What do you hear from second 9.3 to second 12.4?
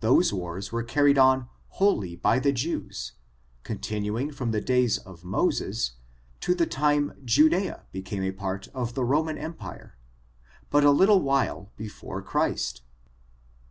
empire, but a little while before